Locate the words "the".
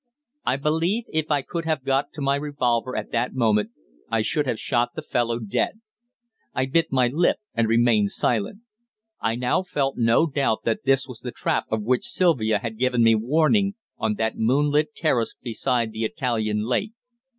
4.95-5.03, 11.19-11.29, 15.91-16.03